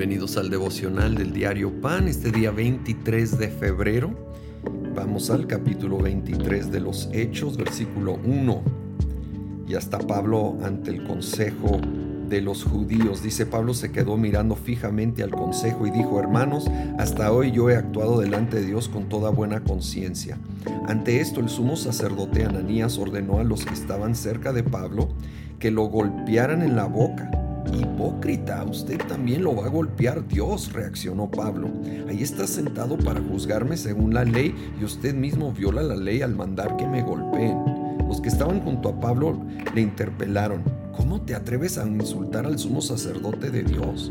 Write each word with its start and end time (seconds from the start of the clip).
Bienvenidos 0.00 0.38
al 0.38 0.48
devocional 0.48 1.14
del 1.14 1.34
diario 1.34 1.78
Pan, 1.82 2.08
este 2.08 2.32
día 2.32 2.50
23 2.50 3.36
de 3.36 3.48
febrero. 3.48 4.10
Vamos 4.94 5.28
al 5.28 5.46
capítulo 5.46 5.98
23 5.98 6.72
de 6.72 6.80
los 6.80 7.10
Hechos, 7.12 7.58
versículo 7.58 8.18
1. 8.24 8.62
Y 9.68 9.74
hasta 9.74 9.98
Pablo 9.98 10.56
ante 10.64 10.90
el 10.90 11.04
consejo 11.04 11.82
de 12.30 12.40
los 12.40 12.64
judíos. 12.64 13.22
Dice 13.22 13.44
Pablo 13.44 13.74
se 13.74 13.92
quedó 13.92 14.16
mirando 14.16 14.56
fijamente 14.56 15.22
al 15.22 15.32
consejo 15.32 15.86
y 15.86 15.90
dijo, 15.90 16.18
hermanos, 16.18 16.70
hasta 16.98 17.30
hoy 17.30 17.52
yo 17.52 17.68
he 17.68 17.76
actuado 17.76 18.20
delante 18.20 18.58
de 18.58 18.68
Dios 18.68 18.88
con 18.88 19.10
toda 19.10 19.28
buena 19.28 19.60
conciencia. 19.64 20.38
Ante 20.86 21.20
esto 21.20 21.40
el 21.40 21.50
sumo 21.50 21.76
sacerdote 21.76 22.46
Ananías 22.46 22.96
ordenó 22.96 23.38
a 23.38 23.44
los 23.44 23.66
que 23.66 23.74
estaban 23.74 24.14
cerca 24.14 24.54
de 24.54 24.62
Pablo 24.62 25.10
que 25.58 25.70
lo 25.70 25.84
golpearan 25.84 26.62
en 26.62 26.74
la 26.74 26.86
boca 26.86 27.30
Hipócrita, 27.72 28.64
usted 28.64 28.98
también 29.06 29.44
lo 29.44 29.54
va 29.54 29.66
a 29.66 29.70
golpear 29.70 30.26
Dios, 30.26 30.72
reaccionó 30.72 31.30
Pablo. 31.30 31.68
Ahí 32.08 32.22
está 32.22 32.46
sentado 32.46 32.96
para 32.98 33.20
juzgarme 33.20 33.76
según 33.76 34.14
la 34.14 34.24
ley 34.24 34.54
y 34.80 34.84
usted 34.84 35.14
mismo 35.14 35.52
viola 35.52 35.82
la 35.82 35.96
ley 35.96 36.22
al 36.22 36.34
mandar 36.34 36.76
que 36.76 36.86
me 36.86 37.02
golpeen. 37.02 37.58
Los 38.08 38.20
que 38.20 38.28
estaban 38.28 38.60
junto 38.60 38.88
a 38.88 39.00
Pablo 39.00 39.38
le 39.74 39.80
interpelaron. 39.82 40.62
¿Cómo 40.96 41.20
te 41.20 41.34
atreves 41.34 41.78
a 41.78 41.86
insultar 41.86 42.46
al 42.46 42.58
sumo 42.58 42.80
sacerdote 42.80 43.50
de 43.50 43.62
Dios? 43.62 44.10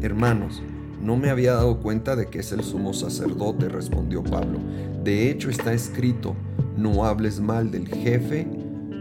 Hermanos, 0.00 0.62
no 1.02 1.16
me 1.16 1.30
había 1.30 1.52
dado 1.52 1.78
cuenta 1.80 2.16
de 2.16 2.26
que 2.26 2.38
es 2.38 2.52
el 2.52 2.64
sumo 2.64 2.94
sacerdote, 2.94 3.68
respondió 3.68 4.24
Pablo. 4.24 4.58
De 5.04 5.30
hecho 5.30 5.50
está 5.50 5.72
escrito, 5.72 6.34
no 6.76 7.04
hables 7.04 7.40
mal 7.40 7.70
del 7.70 7.88
jefe 7.88 8.46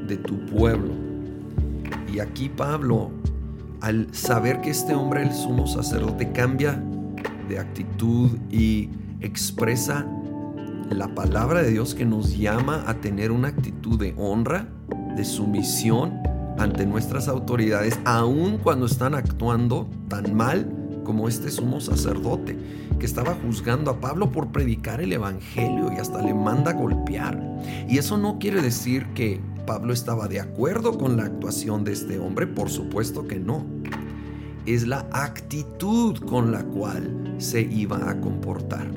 de 0.07 0.17
tu 0.17 0.45
pueblo. 0.45 0.93
Y 2.13 2.19
aquí 2.19 2.49
Pablo 2.49 3.11
al 3.81 4.13
saber 4.13 4.61
que 4.61 4.69
este 4.69 4.93
hombre, 4.93 5.23
el 5.23 5.33
sumo 5.33 5.67
sacerdote, 5.67 6.31
cambia 6.31 6.81
de 7.49 7.59
actitud 7.59 8.31
y 8.51 8.89
expresa 9.21 10.05
la 10.89 11.13
palabra 11.13 11.61
de 11.61 11.71
Dios 11.71 11.95
que 11.95 12.05
nos 12.05 12.37
llama 12.37 12.83
a 12.87 12.95
tener 12.95 13.31
una 13.31 13.49
actitud 13.49 13.99
de 13.99 14.13
honra, 14.17 14.67
de 15.15 15.25
sumisión 15.25 16.13
ante 16.57 16.85
nuestras 16.85 17.27
autoridades, 17.27 17.99
aun 18.05 18.57
cuando 18.57 18.85
están 18.85 19.15
actuando 19.15 19.89
tan 20.07 20.33
mal 20.33 20.71
como 21.03 21.27
este 21.27 21.51
sumo 21.51 21.79
sacerdote, 21.79 22.57
que 22.99 23.05
estaba 23.05 23.35
juzgando 23.45 23.91
a 23.91 23.99
Pablo 23.99 24.31
por 24.31 24.47
predicar 24.47 25.01
el 25.01 25.13
Evangelio 25.13 25.91
y 25.93 25.99
hasta 25.99 26.21
le 26.21 26.33
manda 26.33 26.71
a 26.71 26.73
golpear. 26.73 27.41
Y 27.87 27.97
eso 27.97 28.17
no 28.17 28.39
quiere 28.39 28.61
decir 28.61 29.05
que 29.13 29.39
Pablo 29.65 29.93
estaba 29.93 30.27
de 30.27 30.39
acuerdo 30.39 30.97
con 30.97 31.17
la 31.17 31.25
actuación 31.25 31.83
de 31.83 31.93
este 31.93 32.19
hombre, 32.19 32.47
por 32.47 32.69
supuesto 32.69 33.27
que 33.27 33.39
no. 33.39 33.65
Es 34.65 34.87
la 34.87 35.07
actitud 35.11 36.17
con 36.25 36.51
la 36.51 36.63
cual 36.63 37.35
se 37.37 37.61
iba 37.61 38.09
a 38.09 38.19
comportar. 38.19 38.91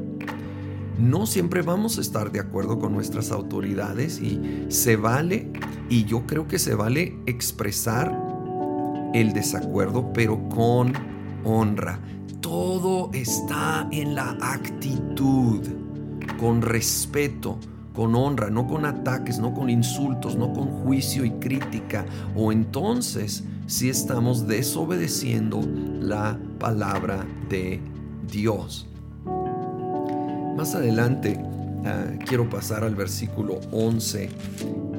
No 0.98 1.26
siempre 1.26 1.62
vamos 1.62 1.98
a 1.98 2.00
estar 2.00 2.32
de 2.32 2.40
acuerdo 2.40 2.78
con 2.78 2.92
nuestras 2.92 3.30
autoridades 3.30 4.20
y 4.20 4.66
se 4.68 4.96
vale, 4.96 5.50
y 5.88 6.04
yo 6.04 6.26
creo 6.26 6.48
que 6.48 6.58
se 6.58 6.74
vale 6.74 7.16
expresar 7.26 8.16
el 9.14 9.32
desacuerdo, 9.32 10.12
pero 10.12 10.48
con 10.48 10.92
honra. 11.44 12.00
Todo 12.40 13.10
está 13.12 13.88
en 13.92 14.14
la 14.14 14.36
actitud, 14.40 15.60
con 16.38 16.62
respeto, 16.62 17.58
con 17.98 18.14
honra, 18.14 18.48
no 18.48 18.68
con 18.68 18.84
ataques, 18.84 19.40
no 19.40 19.52
con 19.52 19.68
insultos, 19.68 20.36
no 20.36 20.52
con 20.52 20.68
juicio 20.68 21.24
y 21.24 21.32
crítica. 21.32 22.06
O 22.36 22.52
entonces 22.52 23.42
si 23.66 23.88
estamos 23.88 24.46
desobedeciendo 24.46 25.60
la 26.00 26.38
palabra 26.60 27.26
de 27.50 27.80
Dios. 28.30 28.86
Más 30.56 30.76
adelante 30.76 31.40
ah, 31.84 32.04
quiero 32.24 32.48
pasar 32.48 32.84
al 32.84 32.94
versículo 32.94 33.58
11 33.72 34.28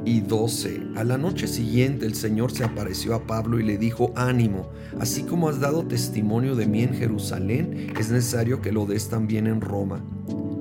y 0.04 0.20
12. 0.20 0.82
A 0.98 1.06
la 1.06 1.18
noche 1.18 1.48
siguiente 1.48 2.06
el 2.06 2.16
Señor 2.16 2.52
se 2.52 2.66
apareció 2.66 3.16
a 3.16 3.26
Pablo 3.26 3.62
y 3.62 3.64
le 3.64 3.78
dijo, 3.78 4.12
ánimo, 4.18 4.68
así 5.00 5.24
como 5.24 5.48
has 5.48 5.62
dado 5.62 5.86
testimonio 5.86 6.54
de 6.54 6.68
mí 6.68 6.84
en 6.84 6.94
Jerusalén, 6.94 7.94
es 7.98 8.12
necesario 8.12 8.62
que 8.62 8.74
lo 8.74 8.86
des 8.86 9.08
también 9.08 9.48
en 9.48 9.62
Roma. 9.62 10.04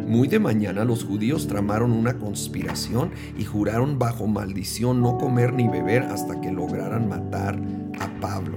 Muy 0.09 0.27
de 0.27 0.39
mañana 0.39 0.87
los 0.87 1.05
judíos 1.05 1.49
tramaron 1.49 1.93
una 1.93 2.15
conspiración 2.15 3.11
y 3.37 3.45
juraron 3.45 3.99
bajo 3.99 4.27
maldición 4.27 5.03
no 5.03 5.19
comer 5.19 5.53
ni 5.53 5.69
beber 5.69 6.05
hasta 6.05 6.41
que 6.41 6.51
lograran 6.51 7.11
matar 7.11 7.61
a 8.01 8.09
Pablo. 8.19 8.57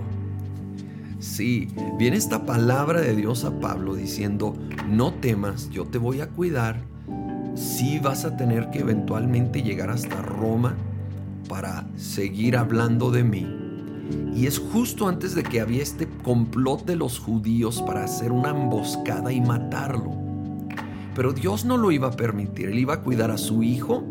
Sí, 1.20 1.68
viene 2.00 2.16
esta 2.16 2.46
palabra 2.46 3.02
de 3.02 3.18
Dios 3.18 3.44
a 3.44 3.60
Pablo 3.60 3.96
diciendo, 3.96 4.56
no 4.90 5.14
temas, 5.16 5.70
yo 5.72 5.84
te 5.84 5.98
voy 5.98 6.22
a 6.22 6.30
cuidar. 6.30 6.86
Sí 7.54 8.00
vas 8.00 8.24
a 8.24 8.38
tener 8.38 8.70
que 8.70 8.80
eventualmente 8.80 9.62
llegar 9.62 9.90
hasta 9.90 10.22
Roma 10.22 10.78
para 11.50 11.86
seguir 11.98 12.56
hablando 12.56 13.12
de 13.12 13.26
mí. 13.26 13.46
Y 14.34 14.48
es 14.48 14.58
justo 14.58 15.10
antes 15.10 15.36
de 15.36 15.44
que 15.44 15.60
había 15.60 15.84
este 15.84 16.08
complot 16.24 16.86
de 16.86 16.96
los 16.96 17.20
judíos 17.20 17.82
para 17.82 18.06
hacer 18.06 18.32
una 18.32 18.52
emboscada 18.52 19.34
y 19.34 19.42
matarlo. 19.42 20.31
Pero 21.16 21.34
Dios 21.34 21.66
no 21.66 21.78
lo 21.78 21.92
iba 21.92 22.08
a 22.08 22.12
permitir, 22.12 22.70
Él 22.70 22.80
iba 22.80 22.96
a 22.96 23.02
cuidar 23.02 23.32
a 23.32 23.38
su 23.38 23.64
hijo 23.64 24.08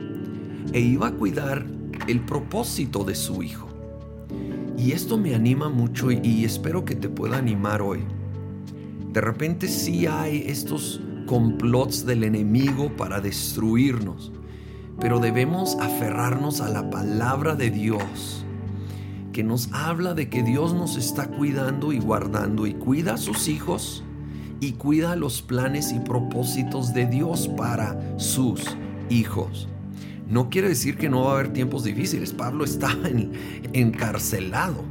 e 0.73 0.81
iba 0.81 1.09
a 1.09 1.13
cuidar 1.13 1.65
el 2.07 2.21
propósito 2.21 3.05
de 3.05 3.15
su 3.15 3.43
hijo. 3.43 3.69
Y 4.77 4.93
esto 4.93 5.19
me 5.19 5.35
anima 5.35 5.69
mucho 5.69 6.11
y, 6.11 6.45
espero 6.45 6.85
que 6.85 6.95
te 6.95 7.09
pueda 7.09 7.39
animar 7.39 7.83
hoy. 7.83 8.01
De 9.13 9.21
repente 9.21 9.69
sí 9.69 10.07
hay 10.07 10.45
estos 10.47 11.01
complots 11.27 12.07
del 12.07 12.25
enemigo 12.25 12.95
para 12.97 13.21
destruirnos, 13.21 14.33
pero 15.01 15.19
debemos 15.19 15.77
aferrarnos 15.81 16.61
a 16.61 16.69
la 16.69 16.91
palabra 16.91 17.55
de 17.57 17.71
Dios, 17.71 18.45
que 19.33 19.43
nos 19.43 19.73
habla 19.73 20.15
de 20.15 20.29
que 20.29 20.43
Dios 20.43 20.75
nos 20.75 20.97
está 20.97 21.29
cuidando 21.29 21.93
y 21.93 21.99
guardando 21.99 22.67
y 22.67 22.75
cuida 22.75 23.15
a 23.15 23.19
sus 23.19 23.49
hijos 23.49 24.05
y 24.61 24.73
cuida 24.73 25.17
los 25.17 25.43
planes 25.43 25.93
y 25.93 25.99
propósitos 26.01 26.93
de 26.93 27.07
Dios 27.07 27.49
para 27.49 27.99
sus 28.19 28.77
hijos. 29.09 29.69
No 30.29 30.49
quiere 30.49 30.69
decir 30.69 30.97
que 30.97 31.09
no 31.09 31.25
va 31.25 31.33
a 31.33 31.35
haber 31.35 31.53
tiempos 31.53 31.83
difíciles. 31.83 32.33
Pablo 32.33 32.65
estaba 32.65 33.09
encarcelado. 33.73 34.85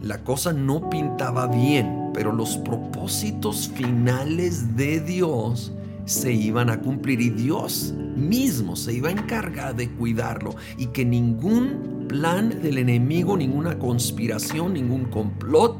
La 0.00 0.24
cosa 0.24 0.52
no 0.54 0.88
pintaba 0.88 1.46
bien, 1.46 2.10
pero 2.14 2.32
los 2.32 2.56
propósitos 2.56 3.68
finales 3.74 4.76
de 4.76 5.00
Dios 5.00 5.72
se 6.06 6.32
iban 6.32 6.70
a 6.70 6.80
cumplir 6.80 7.20
y 7.20 7.28
Dios 7.28 7.92
mismo 8.16 8.74
se 8.74 8.94
iba 8.94 9.10
a 9.10 9.12
encargar 9.12 9.76
de 9.76 9.90
cuidarlo 9.90 10.56
y 10.78 10.86
que 10.86 11.04
ningún 11.04 12.06
plan 12.08 12.62
del 12.62 12.78
enemigo, 12.78 13.36
ninguna 13.36 13.78
conspiración, 13.78 14.74
ningún 14.74 15.04
complot 15.04 15.76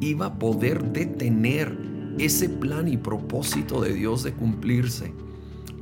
iba 0.00 0.26
a 0.26 0.38
poder 0.38 0.82
detener 0.92 1.76
ese 2.18 2.48
plan 2.48 2.88
y 2.88 2.96
propósito 2.96 3.80
de 3.80 3.94
Dios 3.94 4.22
de 4.22 4.32
cumplirse, 4.32 5.12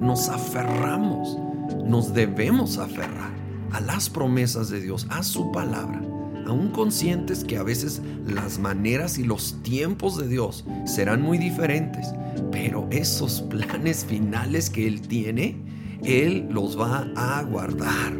nos 0.01 0.29
aferramos, 0.29 1.39
nos 1.85 2.13
debemos 2.13 2.79
aferrar 2.79 3.31
a 3.73 3.81
las 3.81 4.11
promesas 4.11 4.69
de 4.69 4.81
Dios, 4.81 5.07
a 5.11 5.23
su 5.23 5.51
palabra, 5.51 6.01
aún 6.47 6.69
conscientes 6.69 7.45
que 7.45 7.57
a 7.57 7.63
veces 7.63 8.03
las 8.27 8.59
maneras 8.59 9.19
y 9.19 9.25
los 9.25 9.63
tiempos 9.63 10.17
de 10.19 10.29
Dios 10.29 10.65
serán 10.85 11.23
muy 11.23 11.39
diferentes, 11.39 12.13
pero 12.53 12.87
esos 12.91 13.43
planes 13.43 14.05
finales 14.05 14.71
que 14.71 14.87
Él 14.87 15.01
tiene, 15.01 15.57
Él 16.05 16.49
los 16.51 16.79
va 16.79 17.09
a 17.17 17.43
guardar. 17.43 18.13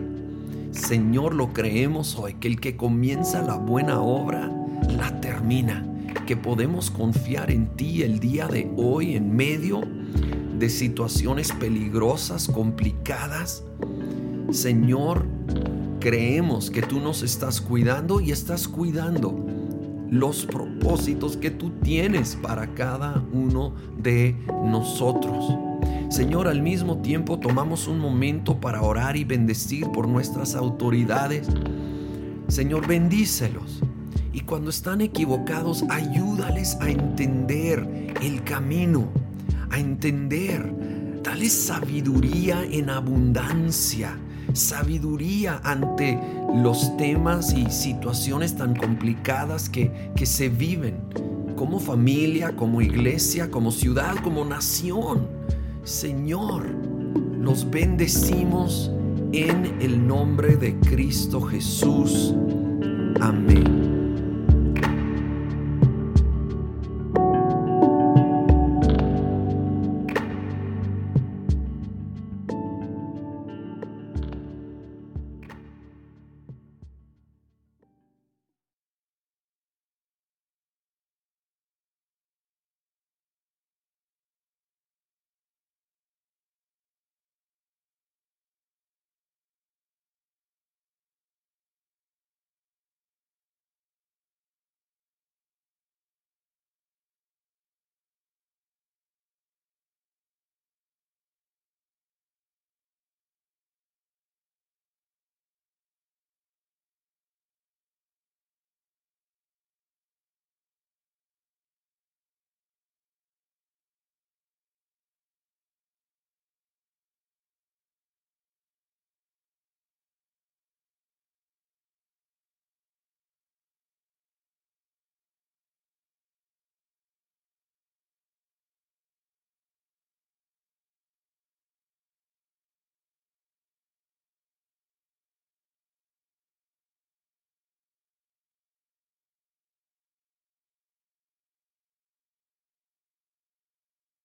Señor, 0.73 1.35
lo 1.35 1.53
creemos 1.53 2.17
hoy, 2.19 2.35
que 2.35 2.49
el 2.49 2.61
que 2.61 2.77
comienza 2.77 3.43
la 3.43 3.57
buena 3.57 4.01
obra, 4.01 4.51
la 4.97 5.21
termina 5.21 5.86
que 6.25 6.37
podemos 6.37 6.91
confiar 6.91 7.51
en 7.51 7.69
ti 7.77 8.03
el 8.03 8.21
día 8.21 8.47
de 8.47 8.71
hoy 8.77 9.17
en 9.17 9.35
medio 9.35 9.83
de 10.59 10.71
situaciones 10.71 11.53
peligrosas, 11.53 12.49
complicadas. 12.49 13.65
Señor, 14.51 15.27
creemos 16.01 16.71
que 16.71 16.83
tú 16.83 17.01
nos 17.01 17.23
estás 17.23 17.61
cuidando 17.61 18.21
y 18.21 18.31
estás 18.31 18.69
cuidando 18.69 19.45
los 20.11 20.47
propósitos 20.47 21.37
que 21.37 21.51
tú 21.51 21.71
tienes 21.83 22.37
para 22.37 22.75
cada 22.75 23.23
uno 23.33 23.75
de 23.99 24.37
nosotros. 24.65 25.53
Señor, 26.09 26.47
al 26.47 26.63
mismo 26.63 26.99
tiempo 26.99 27.39
tomamos 27.39 27.89
un 27.89 27.99
momento 27.99 28.61
para 28.61 28.83
orar 28.83 29.17
y 29.17 29.25
bendecir 29.25 29.87
por 29.91 30.07
nuestras 30.09 30.55
autoridades. 30.55 31.49
Señor, 32.49 32.87
bendícelos. 32.87 33.83
Y 34.37 34.43
cuando 34.43 34.69
están 34.69 35.01
equivocados, 35.01 35.83
ayúdales 35.89 36.77
a 36.83 36.91
entender 36.91 38.13
el 38.21 38.45
camino, 38.45 39.09
a 39.71 39.79
entender. 39.79 40.75
Dale 41.23 41.49
sabiduría 41.49 42.63
en 42.71 42.91
abundancia, 42.91 44.19
sabiduría 44.53 45.59
ante 45.65 46.21
los 46.55 46.95
temas 46.99 47.55
y 47.55 47.71
situaciones 47.71 48.55
tan 48.55 48.77
complicadas 48.77 49.71
que, 49.71 50.11
que 50.15 50.27
se 50.27 50.51
viven. 50.51 50.97
como 51.57 51.81
familia, 51.81 52.55
como 52.55 52.83
iglesia, 52.83 53.51
como 53.51 53.73
ciudad, 53.73 54.17
como 54.23 54.45
nación. 54.45 55.29
Señor, 55.83 56.67
los 57.41 57.71
bendecimos 57.71 58.91
en 59.33 59.81
el 59.81 60.07
nombre 60.07 60.57
de 60.57 60.79
Cristo 60.81 61.41
Jesús. 61.41 62.35
Amén. 63.19 63.96